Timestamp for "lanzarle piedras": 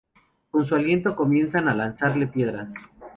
1.75-2.73